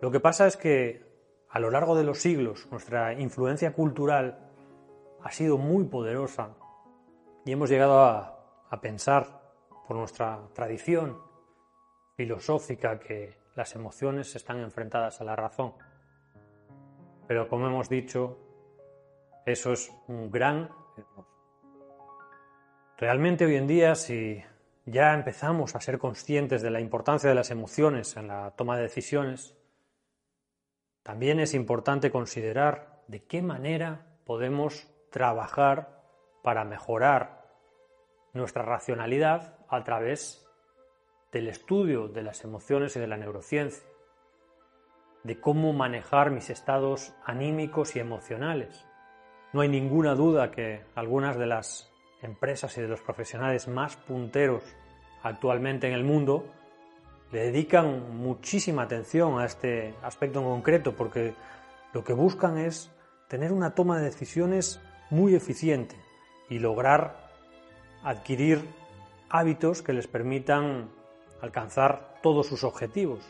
Lo 0.00 0.10
que 0.10 0.20
pasa 0.20 0.46
es 0.46 0.56
que 0.56 1.04
a 1.50 1.60
lo 1.60 1.70
largo 1.70 1.94
de 1.94 2.02
los 2.04 2.22
siglos 2.22 2.66
nuestra 2.70 3.12
influencia 3.12 3.74
cultural 3.74 4.50
ha 5.22 5.30
sido 5.32 5.58
muy 5.58 5.84
poderosa 5.84 6.56
y 7.44 7.52
hemos 7.52 7.68
llegado 7.68 8.00
a, 8.00 8.38
pensar 8.80 9.42
por 9.86 9.98
nuestra 9.98 10.48
tradición 10.54 11.18
filosófica 12.16 12.98
que 12.98 13.36
las 13.54 13.74
emociones 13.74 14.34
están 14.34 14.60
enfrentadas 14.60 15.20
a 15.20 15.24
la 15.24 15.36
razón. 15.36 15.74
Pero 17.30 17.48
como 17.48 17.68
hemos 17.68 17.88
dicho, 17.88 18.38
eso 19.46 19.72
es 19.72 19.88
un 20.08 20.32
gran. 20.32 20.68
Realmente 22.98 23.46
hoy 23.46 23.54
en 23.54 23.68
día, 23.68 23.94
si 23.94 24.42
ya 24.84 25.14
empezamos 25.14 25.76
a 25.76 25.80
ser 25.80 26.00
conscientes 26.00 26.60
de 26.60 26.72
la 26.72 26.80
importancia 26.80 27.28
de 27.28 27.36
las 27.36 27.52
emociones 27.52 28.16
en 28.16 28.26
la 28.26 28.50
toma 28.56 28.76
de 28.76 28.82
decisiones, 28.82 29.56
también 31.04 31.38
es 31.38 31.54
importante 31.54 32.10
considerar 32.10 33.04
de 33.06 33.22
qué 33.22 33.42
manera 33.42 34.18
podemos 34.26 34.88
trabajar 35.12 36.02
para 36.42 36.64
mejorar 36.64 37.46
nuestra 38.32 38.64
racionalidad 38.64 39.56
a 39.68 39.84
través 39.84 40.44
del 41.30 41.46
estudio 41.46 42.08
de 42.08 42.22
las 42.24 42.42
emociones 42.42 42.96
y 42.96 42.98
de 42.98 43.06
la 43.06 43.18
neurociencia, 43.18 43.88
de 45.24 45.40
cómo 45.40 45.72
manejar 45.72 46.30
mis 46.30 46.50
estados 46.50 47.12
anímicos 47.24 47.96
y 47.96 47.98
emocionales. 47.98 48.86
No 49.52 49.60
hay 49.60 49.68
ninguna 49.68 50.14
duda 50.14 50.50
que 50.50 50.82
algunas 50.94 51.36
de 51.36 51.46
las 51.46 51.90
empresas 52.22 52.76
y 52.78 52.82
de 52.82 52.88
los 52.88 53.00
profesionales 53.00 53.68
más 53.68 53.96
punteros 53.96 54.62
actualmente 55.22 55.88
en 55.88 55.94
el 55.94 56.04
mundo 56.04 56.46
le 57.32 57.44
dedican 57.44 58.16
muchísima 58.16 58.82
atención 58.82 59.38
a 59.38 59.44
este 59.44 59.94
aspecto 60.02 60.40
en 60.40 60.46
concreto 60.46 60.94
porque 60.96 61.34
lo 61.92 62.04
que 62.04 62.12
buscan 62.12 62.58
es 62.58 62.90
tener 63.28 63.52
una 63.52 63.74
toma 63.74 63.98
de 63.98 64.04
decisiones 64.04 64.80
muy 65.10 65.34
eficiente 65.34 65.96
y 66.48 66.58
lograr 66.58 67.30
adquirir 68.02 68.64
hábitos 69.28 69.82
que 69.82 69.92
les 69.92 70.06
permitan 70.06 70.90
alcanzar 71.40 72.16
todos 72.22 72.46
sus 72.46 72.64
objetivos. 72.64 73.20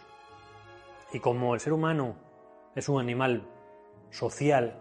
Y 1.13 1.21
como 1.21 1.55
el 1.55 1.61
ser 1.61 1.73
humano 1.73 2.17
es 2.75 2.89
un 2.89 3.01
animal 3.01 3.49
social, 4.11 4.81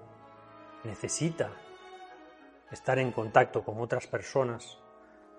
necesita 0.84 1.52
estar 2.72 3.00
en 3.00 3.12
contacto 3.12 3.64
con 3.64 3.80
otras 3.80 4.08
personas, 4.08 4.80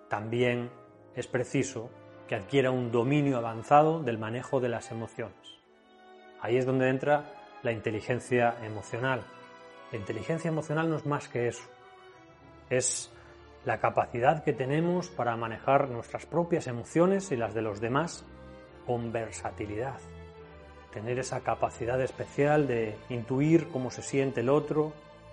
también 0.08 0.70
es 1.14 1.26
preciso 1.26 1.90
que 2.26 2.34
adquiera 2.34 2.70
un 2.70 2.90
dominio 2.90 3.38
avanzado 3.38 4.02
del 4.02 4.18
manejo 4.18 4.60
de 4.60 4.68
las 4.68 4.90
emociones. 4.90 5.60
Ahí 6.40 6.56
es 6.56 6.66
donde 6.66 6.88
entra 6.88 7.24
la 7.62 7.72
inteligencia 7.72 8.56
emocional. 8.64 9.22
La 9.92 9.98
inteligencia 9.98 10.48
emocional 10.48 10.88
no 10.88 10.96
es 10.96 11.06
más 11.06 11.28
que 11.28 11.48
eso. 11.48 11.68
Es 12.68 13.12
la 13.64 13.78
capacidad 13.78 14.42
que 14.42 14.52
tenemos 14.52 15.08
para 15.10 15.36
manejar 15.36 15.90
nuestras 15.90 16.26
propias 16.26 16.66
emociones 16.66 17.30
y 17.30 17.36
las 17.36 17.54
de 17.54 17.62
los 17.62 17.80
demás 17.80 18.24
con 18.86 19.12
versatilidad. 19.12 19.98
Tener 20.92 21.18
esa 21.18 21.40
capacidad 21.40 22.00
especial 22.00 22.66
de 22.66 22.96
intuir 23.08 23.68
cómo 23.68 23.90
se 23.90 24.02
siente 24.02 24.40
el 24.40 24.48
otro, 24.48 24.92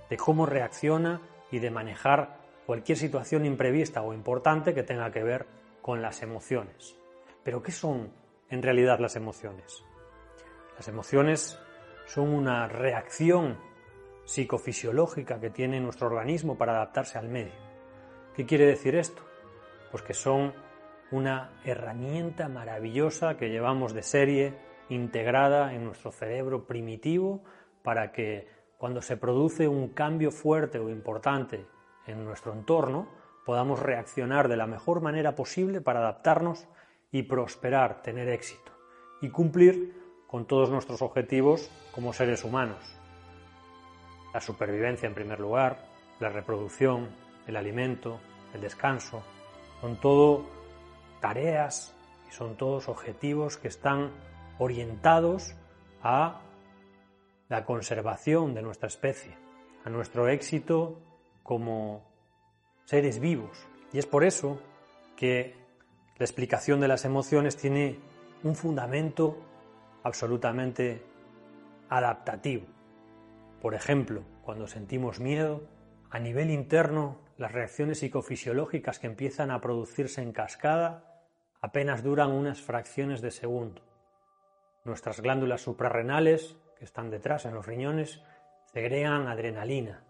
de 0.10 0.18
cómo 0.18 0.46
reacciona 0.46 1.22
y 1.52 1.60
de 1.60 1.72
manejar 1.72 2.38
cualquier 2.66 2.98
situación 2.98 3.46
imprevista 3.46 4.02
o 4.02 4.14
importante 4.14 4.74
que 4.74 4.84
tenga 4.84 5.12
que 5.12 5.24
ver 5.24 5.48
con 5.82 6.02
las 6.02 6.22
emociones. 6.22 6.98
Pero 7.44 7.64
¿qué 7.64 7.72
son 7.72 8.12
en 8.50 8.62
realidad 8.62 9.00
las 9.00 9.16
emociones? 9.16 9.84
Las 10.76 10.88
emociones 10.90 11.58
son 12.06 12.34
una 12.34 12.68
reacción 12.68 13.58
psicofisiológica 14.26 15.40
que 15.40 15.50
tiene 15.50 15.80
nuestro 15.80 16.08
organismo 16.08 16.58
para 16.58 16.74
adaptarse 16.74 17.18
al 17.18 17.30
medio. 17.30 17.54
¿Qué 18.36 18.46
quiere 18.46 18.66
decir 18.66 18.96
esto? 18.96 19.24
Pues 19.90 20.04
que 20.04 20.14
son 20.14 20.54
una 21.12 21.62
herramienta 21.64 22.50
maravillosa 22.50 23.38
que 23.38 23.50
llevamos 23.50 23.94
de 23.94 24.04
serie 24.04 24.54
integrada 24.89 25.74
en 25.74 25.86
nuestro 25.86 26.12
cerebro 26.12 26.65
primitivo 26.65 27.44
para 27.84 28.12
que 28.12 28.48
cuando 28.77 29.01
se 29.01 29.17
produce 29.17 29.67
un 29.67 29.89
cambio 29.89 30.32
fuerte 30.32 30.79
o 30.79 30.89
importante 30.89 31.65
en 32.06 32.24
nuestro 32.24 32.53
entorno, 32.53 33.08
podamos 33.46 33.79
reaccionar 33.79 34.48
de 34.48 34.58
la 34.58 34.67
mejor 34.67 35.01
manera 35.01 35.36
posible 35.36 35.82
para 35.82 36.00
adaptarnos 36.00 36.67
y 37.12 37.24
prosperar, 37.24 38.01
tener 38.01 38.29
éxito 38.29 38.72
y 39.22 39.29
cumplir 39.29 39.96
con 40.27 40.46
todos 40.46 40.70
nuestros 40.70 41.01
objetivos 41.01 41.72
como 41.94 42.13
seres 42.13 42.44
humanos. 42.44 42.77
La 44.34 44.41
supervivencia 44.41 45.08
en 45.08 45.15
primer 45.15 45.39
lugar, 45.39 45.77
la 46.20 46.29
reproducción, 46.29 47.10
el 47.48 47.56
alimento, 47.56 48.20
el 48.53 48.62
descanso, 48.62 49.24
son 49.82 50.00
todo 50.00 50.46
tareas 51.22 51.96
y 52.29 52.34
son 52.34 52.58
todos 52.58 52.89
objetivos 52.89 53.58
que 53.58 53.70
están 53.70 54.12
orientados 54.60 55.56
a 56.02 56.42
la 57.50 57.66
conservación 57.66 58.54
de 58.54 58.62
nuestra 58.62 58.88
especie, 58.88 59.36
a 59.86 59.90
nuestro 59.90 60.28
éxito 60.28 61.00
como 61.44 62.04
seres 62.86 63.20
vivos. 63.20 63.68
Y 63.94 64.00
es 64.00 64.06
por 64.06 64.24
eso 64.24 64.60
que 65.16 65.56
la 66.18 66.26
explicación 66.26 66.80
de 66.80 66.88
las 66.88 67.06
emociones 67.06 67.58
tiene 67.58 68.00
un 68.44 68.56
fundamento 68.56 69.38
absolutamente 70.04 71.04
adaptativo. 71.90 72.66
Por 73.62 73.74
ejemplo, 73.74 74.24
cuando 74.44 74.68
sentimos 74.68 75.20
miedo, 75.20 75.62
a 76.10 76.20
nivel 76.20 76.52
interno, 76.52 77.20
las 77.38 77.52
reacciones 77.52 78.00
psicofisiológicas 78.00 79.00
que 79.00 79.08
empiezan 79.08 79.52
a 79.52 79.62
producirse 79.62 80.22
en 80.22 80.32
cascada 80.32 81.26
apenas 81.62 82.04
duran 82.04 82.32
unas 82.32 82.62
fracciones 82.62 83.22
de 83.22 83.32
segundo. 83.32 83.87
Nuestras 84.88 85.20
glándulas 85.20 85.60
suprarrenales, 85.60 86.56
que 86.77 86.86
están 86.86 87.10
detrás 87.10 87.44
en 87.44 87.53
los 87.53 87.65
riñones, 87.65 88.24
segregan 88.72 89.27
adrenalina 89.27 90.06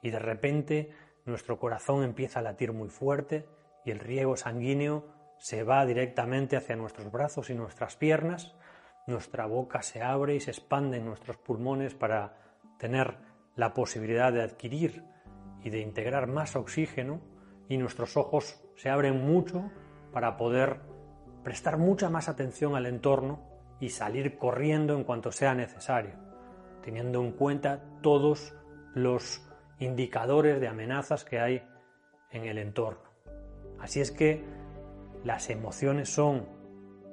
y 0.00 0.08
de 0.08 0.18
repente 0.18 0.90
nuestro 1.26 1.58
corazón 1.58 2.02
empieza 2.02 2.38
a 2.38 2.42
latir 2.42 2.72
muy 2.72 2.88
fuerte 2.88 3.46
y 3.84 3.90
el 3.90 3.98
riego 3.98 4.38
sanguíneo 4.38 5.04
se 5.36 5.64
va 5.64 5.84
directamente 5.84 6.56
hacia 6.56 6.76
nuestros 6.76 7.12
brazos 7.12 7.50
y 7.50 7.54
nuestras 7.54 7.96
piernas, 7.96 8.56
nuestra 9.06 9.44
boca 9.44 9.82
se 9.82 10.00
abre 10.00 10.34
y 10.34 10.40
se 10.40 10.52
expande 10.52 10.96
en 10.96 11.04
nuestros 11.04 11.36
pulmones 11.36 11.94
para 11.94 12.38
tener 12.78 13.18
la 13.54 13.74
posibilidad 13.74 14.32
de 14.32 14.40
adquirir 14.40 15.04
y 15.62 15.68
de 15.68 15.80
integrar 15.80 16.26
más 16.26 16.56
oxígeno. 16.56 17.20
Y 17.68 17.76
nuestros 17.76 18.16
ojos 18.16 18.64
se 18.76 18.88
abren 18.88 19.26
mucho 19.26 19.70
para 20.10 20.38
poder 20.38 20.80
prestar 21.44 21.76
mucha 21.76 22.08
más 22.08 22.30
atención 22.30 22.76
al 22.76 22.86
entorno 22.86 23.51
y 23.82 23.88
salir 23.88 24.38
corriendo 24.38 24.94
en 24.94 25.02
cuanto 25.02 25.32
sea 25.32 25.56
necesario, 25.56 26.14
teniendo 26.84 27.20
en 27.20 27.32
cuenta 27.32 27.82
todos 28.00 28.54
los 28.94 29.42
indicadores 29.80 30.60
de 30.60 30.68
amenazas 30.68 31.24
que 31.24 31.40
hay 31.40 31.64
en 32.30 32.44
el 32.44 32.58
entorno. 32.58 33.10
Así 33.80 34.00
es 34.00 34.12
que 34.12 34.44
las 35.24 35.50
emociones 35.50 36.08
son 36.08 36.46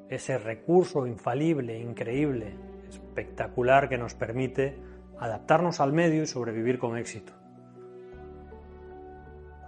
ese 0.10 0.38
recurso 0.38 1.08
infalible, 1.08 1.80
increíble, 1.80 2.54
espectacular 2.88 3.90
que 3.90 3.98
nos 3.98 4.14
permite 4.14 4.78
adaptarnos 5.18 5.80
al 5.80 5.92
medio 5.92 6.22
y 6.22 6.28
sobrevivir 6.28 6.78
con 6.78 6.98
éxito. 6.98 7.34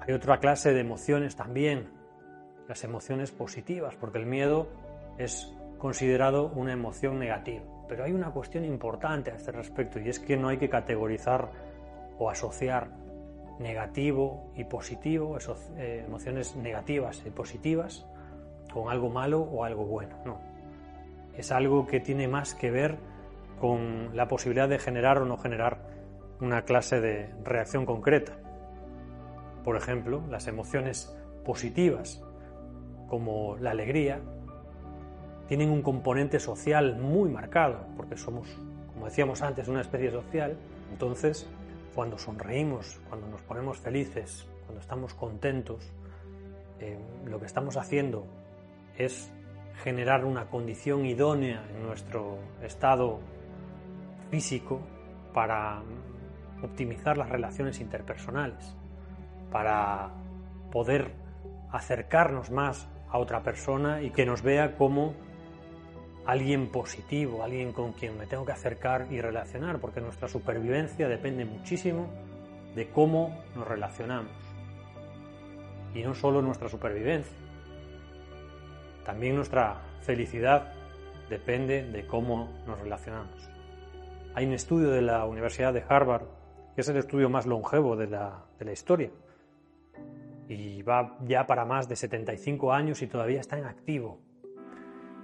Hay 0.02 0.14
otra 0.14 0.40
clase 0.40 0.72
de 0.72 0.82
emociones 0.82 1.36
también, 1.36 1.90
las 2.68 2.84
emociones 2.84 3.32
positivas, 3.32 3.96
porque 3.96 4.20
el 4.20 4.28
miedo 4.28 4.70
es 5.18 5.52
considerado 5.82 6.52
una 6.56 6.74
emoción 6.74 7.18
negativa. 7.18 7.64
Pero 7.90 8.04
hay 8.04 8.14
una 8.14 8.30
cuestión 8.30 8.64
importante 8.66 9.32
a 9.32 9.36
este 9.36 9.52
respecto 9.52 10.00
y 10.00 10.10
es 10.10 10.20
que 10.20 10.38
no 10.38 10.50
hay 10.50 10.58
que 10.58 10.70
categorizar 10.70 11.50
o 12.20 12.30
asociar 12.30 12.92
negativo 13.60 14.52
y 14.56 14.64
positivo, 14.64 15.40
eh, 15.78 16.04
emociones 16.06 16.56
negativas 16.56 17.24
y 17.26 17.32
positivas, 17.32 18.08
con 18.72 18.90
algo 18.90 19.10
malo 19.10 19.42
o 19.42 19.64
algo 19.64 19.86
bueno. 19.86 20.16
No. 20.24 20.40
Es 21.36 21.52
algo 21.52 21.88
que 21.88 22.00
tiene 22.00 22.28
más 22.28 22.54
que 22.54 22.70
ver 22.70 23.00
con 23.60 24.16
la 24.16 24.28
posibilidad 24.28 24.70
de 24.70 24.78
generar 24.78 25.18
o 25.18 25.26
no 25.26 25.38
generar 25.38 25.80
una 26.40 26.62
clase 26.62 27.02
de 27.02 27.34
reacción 27.44 27.88
concreta. 27.88 28.34
Por 29.64 29.78
ejemplo, 29.78 30.22
las 30.30 30.48
emociones 30.48 31.18
positivas, 31.44 32.24
como 33.08 33.58
la 33.58 33.72
alegría, 33.72 34.22
tienen 35.52 35.70
un 35.70 35.82
componente 35.82 36.40
social 36.40 36.96
muy 36.96 37.28
marcado, 37.28 37.86
porque 37.98 38.16
somos, 38.16 38.48
como 38.94 39.08
decíamos 39.08 39.42
antes, 39.42 39.68
una 39.68 39.82
especie 39.82 40.10
social. 40.10 40.56
Entonces, 40.94 41.46
cuando 41.94 42.18
sonreímos, 42.18 43.02
cuando 43.10 43.28
nos 43.28 43.42
ponemos 43.42 43.78
felices, 43.78 44.48
cuando 44.66 44.80
estamos 44.80 45.14
contentos, 45.14 45.92
eh, 46.80 46.98
lo 47.26 47.38
que 47.38 47.48
estamos 47.48 47.76
haciendo 47.76 48.26
es 48.98 49.30
generar 49.84 50.24
una 50.24 50.46
condición 50.46 51.06
idónea 51.06 51.66
en 51.76 51.84
nuestro 51.86 52.38
estado 52.64 53.20
físico 54.30 54.80
para 55.34 55.82
optimizar 56.64 57.18
las 57.18 57.28
relaciones 57.28 57.82
interpersonales, 57.82 58.78
para 59.52 60.12
poder 60.72 61.12
acercarnos 61.74 62.52
más 62.52 62.88
a 63.10 63.18
otra 63.18 63.44
persona 63.44 64.02
y 64.02 64.12
que 64.12 64.26
nos 64.26 64.44
vea 64.44 64.78
como 64.78 65.14
alguien 66.26 66.70
positivo, 66.70 67.44
alguien 67.44 67.74
con 67.74 67.94
quien 67.94 68.18
me 68.18 68.28
tengo 68.28 68.46
que 68.46 68.52
acercar 68.52 69.08
y 69.12 69.22
relacionar, 69.22 69.80
porque 69.80 70.02
nuestra 70.02 70.28
supervivencia 70.28 71.08
depende 71.08 71.46
muchísimo 71.46 72.08
de 72.76 72.90
cómo 72.90 73.44
nos 73.56 73.68
relacionamos. 73.68 74.32
Y 75.94 76.04
no 76.04 76.14
solo 76.14 76.42
nuestra 76.42 76.70
supervivencia, 76.70 77.38
también 79.06 79.36
nuestra 79.36 79.82
felicidad 80.02 80.74
depende 81.30 81.84
de 81.84 82.06
cómo 82.06 82.50
nos 82.66 82.80
relacionamos. 82.80 83.50
Hay 84.34 84.46
un 84.46 84.54
estudio 84.54 84.90
de 84.92 85.02
la 85.02 85.26
Universidad 85.26 85.74
de 85.74 85.84
Harvard, 85.88 86.26
que 86.76 86.82
es 86.82 86.90
el 86.90 86.98
estudio 86.98 87.30
más 87.30 87.46
longevo 87.46 87.96
de 87.96 88.08
la, 88.08 88.46
historia, 88.72 89.10
y 90.48 90.82
va 90.84 91.18
ya 91.26 91.46
para 91.46 91.66
más 91.66 91.90
de 91.90 91.96
75 91.96 92.72
años 92.72 93.02
y 93.02 93.08
todavía 93.08 93.40
está 93.40 93.58
en 93.58 93.66
activo. 93.66 94.20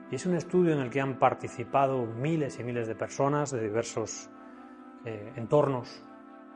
Y 0.09 0.15
es 0.15 0.25
un 0.25 0.35
estudio 0.35 0.73
en 0.73 0.79
el 0.79 0.89
que 0.89 1.01
han 1.01 1.19
participado 1.19 2.05
miles 2.05 2.59
y 2.59 2.63
miles 2.63 2.87
de 2.87 2.95
personas 2.95 3.51
de 3.51 3.61
diversos 3.61 4.29
eh, 5.05 5.33
entornos, 5.35 6.01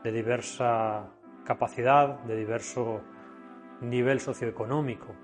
de 0.02 0.10
diversa 0.10 1.10
capacidad, 1.44 2.20
de 2.20 2.36
diverso 2.36 3.02
nivel 3.82 4.20
socioeconómico. 4.20 5.14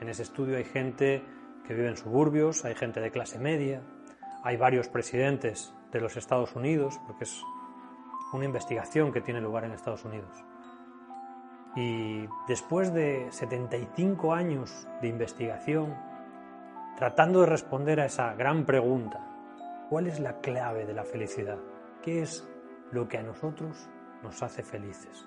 En 0.00 0.08
ese 0.08 0.22
estudio 0.22 0.56
hay 0.56 0.64
gente 0.64 1.24
que 1.66 1.74
vive 1.74 1.88
en 1.88 1.96
suburbios, 1.96 2.64
hay 2.64 2.74
gente 2.74 3.00
de 3.00 3.10
clase 3.10 3.38
media, 3.38 3.82
hay 4.44 4.56
varios 4.56 4.88
presidentes 4.88 5.74
de 5.90 6.00
los 6.00 6.16
Estados 6.16 6.54
Unidos, 6.54 7.00
porque 7.06 7.24
es 7.24 7.42
una 8.32 8.44
investigación 8.44 9.12
que 9.12 9.20
tiene 9.20 9.40
lugar 9.40 9.64
en 9.64 9.72
Estados 9.72 10.04
Unidos. 10.04 10.44
Y 11.74 12.26
después 12.48 12.92
de 12.92 13.26
75 13.30 14.34
años 14.34 14.86
de 15.00 15.08
investigación, 15.08 15.96
tratando 16.96 17.40
de 17.40 17.46
responder 17.46 18.00
a 18.00 18.06
esa 18.06 18.34
gran 18.34 18.64
pregunta, 18.64 19.20
¿cuál 19.88 20.06
es 20.06 20.20
la 20.20 20.40
clave 20.40 20.86
de 20.86 20.94
la 20.94 21.04
felicidad? 21.04 21.58
¿Qué 22.02 22.22
es 22.22 22.46
lo 22.90 23.08
que 23.08 23.18
a 23.18 23.22
nosotros 23.22 23.88
nos 24.22 24.42
hace 24.42 24.62
felices? 24.62 25.26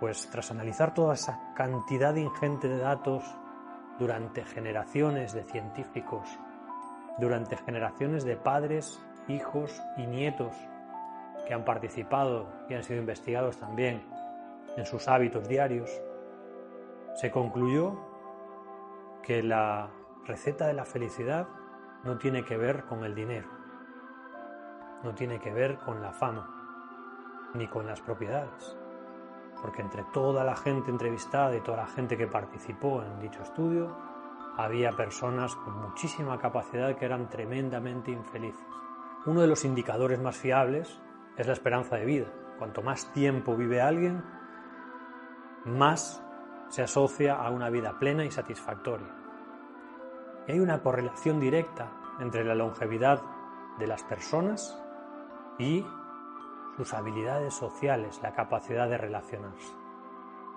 Pues 0.00 0.28
tras 0.30 0.50
analizar 0.50 0.94
toda 0.94 1.14
esa 1.14 1.54
cantidad 1.54 2.14
ingente 2.14 2.68
de 2.68 2.78
datos 2.78 3.24
durante 3.98 4.44
generaciones 4.44 5.32
de 5.32 5.42
científicos 5.44 6.28
durante 7.18 7.56
generaciones 7.56 8.24
de 8.24 8.36
padres, 8.36 9.00
hijos 9.28 9.82
y 9.96 10.06
nietos 10.06 10.54
que 11.46 11.54
han 11.54 11.64
participado 11.64 12.48
y 12.68 12.74
han 12.74 12.82
sido 12.82 13.00
investigados 13.00 13.56
también 13.56 14.02
en 14.76 14.84
sus 14.84 15.08
hábitos 15.08 15.48
diarios, 15.48 15.90
se 17.14 17.30
concluyó 17.30 17.98
que 19.26 19.42
la 19.42 19.90
receta 20.24 20.68
de 20.68 20.72
la 20.72 20.84
felicidad 20.84 21.48
no 22.04 22.16
tiene 22.16 22.44
que 22.44 22.56
ver 22.56 22.84
con 22.84 23.02
el 23.02 23.12
dinero, 23.12 23.48
no 25.02 25.16
tiene 25.16 25.40
que 25.40 25.52
ver 25.52 25.78
con 25.78 26.00
la 26.00 26.12
fama, 26.12 27.50
ni 27.54 27.66
con 27.66 27.88
las 27.88 28.00
propiedades, 28.00 28.78
porque 29.60 29.82
entre 29.82 30.04
toda 30.12 30.44
la 30.44 30.54
gente 30.54 30.92
entrevistada 30.92 31.56
y 31.56 31.60
toda 31.60 31.78
la 31.78 31.86
gente 31.88 32.16
que 32.16 32.28
participó 32.28 33.02
en 33.02 33.18
dicho 33.18 33.42
estudio, 33.42 33.96
había 34.56 34.92
personas 34.92 35.56
con 35.56 35.76
muchísima 35.80 36.38
capacidad 36.38 36.94
que 36.94 37.04
eran 37.04 37.28
tremendamente 37.28 38.12
infelices. 38.12 38.64
Uno 39.26 39.40
de 39.40 39.48
los 39.48 39.64
indicadores 39.64 40.20
más 40.20 40.36
fiables 40.36 41.00
es 41.36 41.46
la 41.48 41.52
esperanza 41.52 41.96
de 41.96 42.04
vida. 42.04 42.26
Cuanto 42.58 42.80
más 42.80 43.12
tiempo 43.12 43.56
vive 43.56 43.80
alguien, 43.80 44.22
más 45.64 46.22
se 46.68 46.82
asocia 46.82 47.34
a 47.34 47.50
una 47.50 47.70
vida 47.70 47.98
plena 47.98 48.24
y 48.24 48.30
satisfactoria. 48.30 49.08
Y 50.46 50.52
hay 50.52 50.60
una 50.60 50.82
correlación 50.82 51.40
directa 51.40 51.90
entre 52.20 52.44
la 52.44 52.54
longevidad 52.54 53.22
de 53.78 53.86
las 53.86 54.02
personas 54.04 54.82
y 55.58 55.84
sus 56.76 56.92
habilidades 56.94 57.54
sociales, 57.54 58.20
la 58.22 58.32
capacidad 58.32 58.88
de 58.88 58.98
relacionarse. 58.98 59.72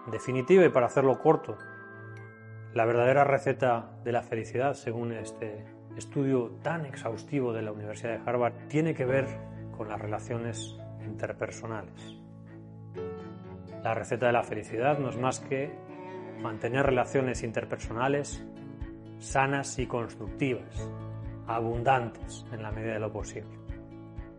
En 0.05 0.11
definitiva, 0.11 0.65
y 0.65 0.69
para 0.69 0.87
hacerlo 0.87 1.19
corto, 1.19 1.57
la 2.73 2.85
verdadera 2.85 3.23
receta 3.23 3.91
de 4.03 4.11
la 4.11 4.21
felicidad, 4.21 4.73
según 4.73 5.11
este 5.13 5.65
estudio 5.97 6.51
tan 6.61 6.85
exhaustivo 6.85 7.51
de 7.53 7.61
la 7.61 7.71
Universidad 7.71 8.17
de 8.17 8.29
Harvard, 8.29 8.67
tiene 8.67 8.93
que 8.93 9.05
ver 9.05 9.27
con 9.75 9.89
las 9.89 9.99
relaciones 9.99 10.77
interpersonales. 11.05 12.17
La 13.83 13.93
receta 13.93 14.27
de 14.27 14.33
la 14.33 14.43
felicidad 14.43 14.99
no 14.99 15.09
es 15.09 15.17
más 15.17 15.39
que 15.39 15.73
mantener 16.41 16.85
relaciones 16.85 17.43
interpersonales 17.43 18.43
sanas 19.19 19.77
y 19.79 19.85
constructivas, 19.85 20.89
abundantes 21.47 22.45
en 22.51 22.63
la 22.63 22.71
medida 22.71 22.93
de 22.93 22.99
lo 22.99 23.11
posible. 23.11 23.59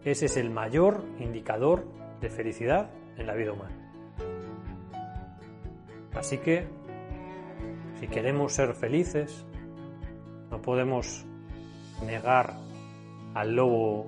Ese 0.04 0.26
es 0.26 0.36
el 0.36 0.50
mayor 0.50 1.04
indicador 1.18 1.86
de 2.20 2.30
felicidad 2.30 2.90
en 3.16 3.26
la 3.26 3.34
vida 3.34 3.52
humana. 3.52 3.76
Así 6.14 6.38
que 6.38 6.66
si 8.00 8.08
queremos 8.08 8.54
ser 8.54 8.74
felices, 8.74 9.44
no 10.50 10.60
podemos 10.62 11.26
negar 12.04 12.54
al 13.34 13.54
lobo 13.54 14.06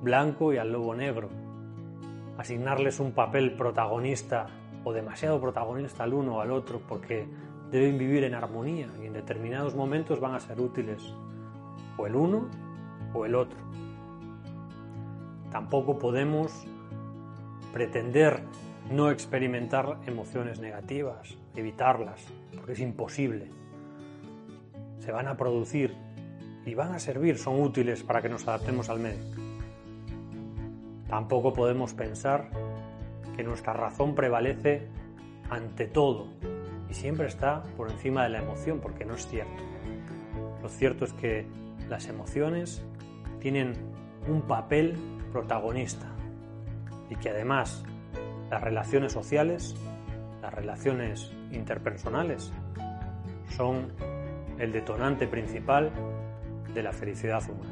blanco 0.00 0.52
y 0.52 0.58
al 0.58 0.72
lobo 0.72 0.94
negro, 0.94 1.28
asignarles 2.38 3.00
un 3.00 3.12
papel 3.12 3.54
protagonista 3.54 4.46
o 4.84 4.92
demasiado 4.92 5.40
protagonista 5.40 6.04
al 6.04 6.14
uno 6.14 6.36
o 6.36 6.40
al 6.40 6.50
otro 6.50 6.80
porque 6.80 7.26
deben 7.70 7.98
vivir 7.98 8.24
en 8.24 8.34
armonía 8.34 8.88
y 9.02 9.06
en 9.06 9.12
determinados 9.12 9.74
momentos 9.74 10.20
van 10.20 10.34
a 10.34 10.40
ser 10.40 10.60
útiles 10.60 11.14
o 11.96 12.06
el 12.06 12.14
uno 12.14 12.48
o 13.14 13.24
el 13.24 13.34
otro. 13.34 13.58
Tampoco 15.50 15.98
podemos 15.98 16.66
pretender 17.72 18.42
no 18.90 19.10
experimentar 19.10 19.98
emociones 20.06 20.60
negativas, 20.60 21.36
evitarlas, 21.56 22.26
porque 22.54 22.72
es 22.72 22.80
imposible. 22.80 23.50
Se 24.98 25.12
van 25.12 25.28
a 25.28 25.36
producir 25.36 25.94
y 26.64 26.74
van 26.74 26.92
a 26.92 26.98
servir, 26.98 27.38
son 27.38 27.60
útiles 27.60 28.02
para 28.02 28.22
que 28.22 28.28
nos 28.28 28.46
adaptemos 28.46 28.88
al 28.88 29.00
medio. 29.00 29.24
Tampoco 31.08 31.52
podemos 31.52 31.92
pensar 31.92 32.48
nuestra 33.42 33.72
razón 33.72 34.14
prevalece 34.14 34.88
ante 35.50 35.86
todo 35.86 36.28
y 36.88 36.94
siempre 36.94 37.26
está 37.26 37.62
por 37.76 37.90
encima 37.90 38.24
de 38.24 38.30
la 38.30 38.42
emoción, 38.42 38.80
porque 38.80 39.04
no 39.04 39.14
es 39.14 39.26
cierto. 39.26 39.62
Lo 40.62 40.68
cierto 40.68 41.04
es 41.04 41.12
que 41.14 41.46
las 41.88 42.06
emociones 42.08 42.84
tienen 43.40 43.74
un 44.28 44.42
papel 44.42 44.96
protagonista 45.32 46.06
y 47.10 47.16
que 47.16 47.30
además 47.30 47.84
las 48.50 48.60
relaciones 48.60 49.12
sociales, 49.12 49.74
las 50.40 50.52
relaciones 50.52 51.32
interpersonales, 51.50 52.52
son 53.56 53.92
el 54.58 54.72
detonante 54.72 55.26
principal 55.26 55.90
de 56.74 56.82
la 56.82 56.92
felicidad 56.92 57.42
humana. 57.50 57.71